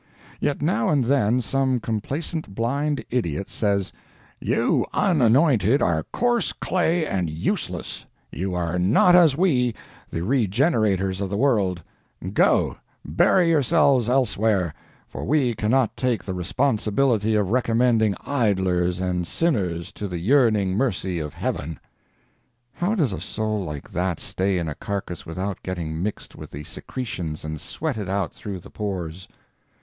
[0.39, 3.93] Yet now and then some complacent blind idiot says,
[4.39, 9.75] "You unanointed are coarse clay and useless; you are not as we,
[10.09, 11.83] the regenerators of the world;
[12.33, 14.73] go, bury yourselves else where,
[15.07, 21.19] for we cannot take the responsibility of recommending idlers and sinners to the yearning mercy
[21.19, 21.79] of Heaven."
[22.73, 26.63] How does a soul like that stay in a carcass without getting mixed with the
[26.63, 29.27] secretions and sweated out through the pores?